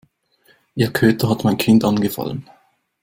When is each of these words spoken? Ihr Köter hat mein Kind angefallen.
Ihr 0.73 0.91
Köter 0.91 1.29
hat 1.29 1.43
mein 1.43 1.57
Kind 1.59 1.83
angefallen. 1.83 2.49